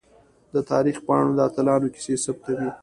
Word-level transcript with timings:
د 0.53 0.55
تاریخ 0.71 0.97
پاڼې 1.05 1.31
د 1.35 1.39
اتلانو 1.47 1.87
کیسې 1.95 2.15
ثبتوي. 2.25 2.69